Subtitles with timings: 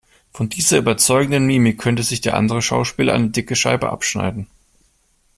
[0.31, 4.47] Von dieser überzeugenden Mimik könnte sich der andere Schauspieler eine dicke Scheibe abschneiden.